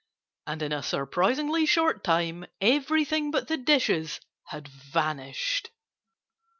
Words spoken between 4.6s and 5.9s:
vanished.